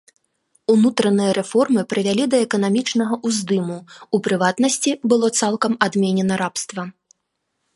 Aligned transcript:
Унутраныя 0.75 1.31
рэформы 1.37 1.81
прывялі 1.91 2.25
да 2.33 2.37
эканамічнага 2.45 3.19
ўздыму, 3.31 3.77
у 4.19 4.21
прыватнасці, 4.29 4.91
было 5.13 5.27
цалкам 5.41 5.73
адменена 5.89 6.35
рабства. 6.45 6.81